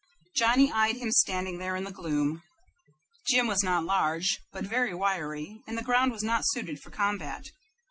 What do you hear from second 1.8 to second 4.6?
the gloom. Jim was not large,